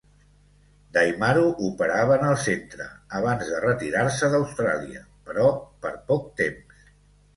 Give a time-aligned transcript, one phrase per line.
[0.95, 2.87] Daimaru operava en el centre
[3.19, 5.53] abans de retirar-se d'Austràlia, però
[5.85, 6.87] per poc temps.